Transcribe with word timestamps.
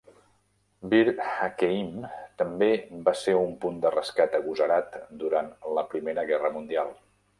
Bir 0.93 1.09
Hakeim 1.25 2.07
també 2.43 2.69
va 3.09 3.13
ser 3.19 3.35
un 3.41 3.53
punt 3.67 3.77
de 3.85 3.91
rescat 3.99 4.39
agosarat 4.41 4.99
durant 5.25 5.53
la 5.81 5.85
Primera 5.93 6.25
Guerra 6.33 6.53
Mundial. 6.57 6.91